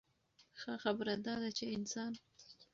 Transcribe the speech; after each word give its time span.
ښۀ 0.59 0.73
خبره 0.83 1.13
دا 1.25 1.35
ده 1.41 1.49
چې 1.57 1.65
انسان 1.77 2.13